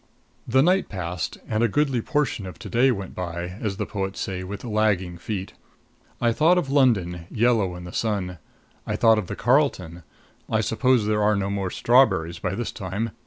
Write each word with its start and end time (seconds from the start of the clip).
The 0.47 0.63
night 0.63 0.89
passed, 0.89 1.37
and 1.47 1.61
a 1.61 1.67
goodly 1.67 2.01
portion 2.01 2.47
of 2.47 2.57
to 2.57 2.69
day 2.69 2.89
went 2.89 3.13
by 3.13 3.49
as 3.61 3.77
the 3.77 3.85
poets 3.85 4.19
say 4.19 4.43
with 4.43 4.63
lagging 4.63 5.19
feet. 5.19 5.53
I 6.19 6.31
thought 6.31 6.57
of 6.57 6.71
London, 6.71 7.27
yellow 7.29 7.75
in 7.75 7.83
the 7.83 7.93
sun. 7.93 8.39
I 8.87 8.95
thought 8.95 9.19
of 9.19 9.27
the 9.27 9.35
Carlton 9.35 10.01
I 10.49 10.61
suppose 10.61 11.05
there 11.05 11.21
are 11.21 11.35
no 11.35 11.51
more 11.51 11.69
strawberries 11.69 12.39
by 12.39 12.55
this 12.55 12.71
time. 12.71 13.11